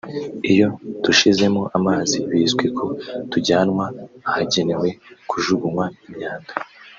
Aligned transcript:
Iyo 0.51 0.67
dushizemo 1.03 1.61
amazi 1.77 2.17
bizwi 2.29 2.65
ko 2.77 2.85
tujyanwa 3.31 3.85
ahagenewe 4.27 4.87
kujugunywa 5.29 5.85
imyanda 6.07 6.51